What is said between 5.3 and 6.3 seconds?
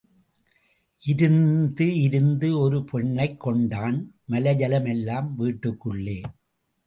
வீட்டுக்குள்ளே.